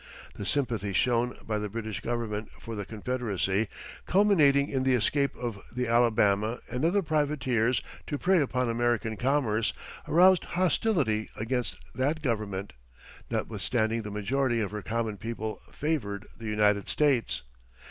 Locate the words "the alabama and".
5.71-6.83